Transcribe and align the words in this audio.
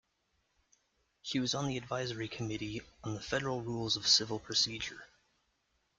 She 1.21 1.39
was 1.39 1.53
on 1.53 1.67
the 1.67 1.77
Advisory 1.77 2.27
Committee 2.27 2.81
on 3.03 3.13
the 3.13 3.21
Federal 3.21 3.61
Rules 3.61 3.97
of 3.97 4.07
Civil 4.07 4.39
Procedure. 4.39 5.05